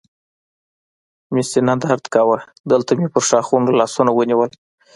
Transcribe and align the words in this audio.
مې 1.33 1.41
سینه 1.51 1.75
درد 1.83 2.05
کاوه، 2.13 2.37
دلته 2.71 2.91
مې 2.99 3.07
پر 3.13 3.23
ښاخونو 3.29 3.77
لاسونه 3.79 4.11
ونیول. 4.13 4.51